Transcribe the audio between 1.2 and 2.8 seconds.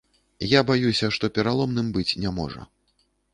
пераломным быць не можа.